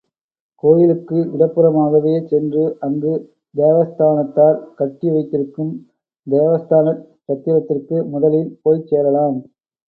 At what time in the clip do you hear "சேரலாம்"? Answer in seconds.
8.89-9.39